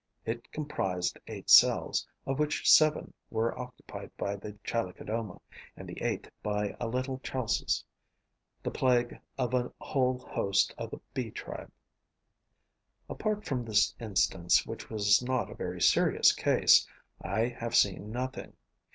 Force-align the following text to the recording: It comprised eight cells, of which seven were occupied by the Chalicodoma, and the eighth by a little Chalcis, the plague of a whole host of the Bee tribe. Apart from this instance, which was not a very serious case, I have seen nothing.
It 0.25 0.51
comprised 0.51 1.19
eight 1.27 1.47
cells, 1.51 2.07
of 2.25 2.39
which 2.39 2.67
seven 2.67 3.13
were 3.29 3.55
occupied 3.55 4.09
by 4.17 4.35
the 4.35 4.53
Chalicodoma, 4.63 5.39
and 5.77 5.87
the 5.87 6.01
eighth 6.01 6.27
by 6.41 6.75
a 6.79 6.87
little 6.87 7.19
Chalcis, 7.19 7.83
the 8.63 8.71
plague 8.71 9.19
of 9.37 9.53
a 9.53 9.71
whole 9.79 10.17
host 10.17 10.73
of 10.75 10.89
the 10.89 10.99
Bee 11.13 11.29
tribe. 11.29 11.71
Apart 13.11 13.45
from 13.45 13.63
this 13.63 13.93
instance, 13.99 14.65
which 14.65 14.89
was 14.89 15.21
not 15.21 15.51
a 15.51 15.55
very 15.55 15.79
serious 15.79 16.31
case, 16.31 16.87
I 17.21 17.45
have 17.49 17.75
seen 17.75 18.09
nothing. 18.11 18.53